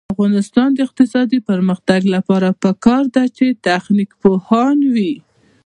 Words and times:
د 0.01 0.13
افغانستان 0.15 0.69
د 0.73 0.79
اقتصادي 0.87 1.39
پرمختګ 1.49 2.01
لپاره 2.15 2.49
پکار 2.63 3.03
ده 3.15 3.23
چې 3.37 3.45
تخنیک 3.67 4.11
پوهان 4.21 4.77
وي. 4.93 5.13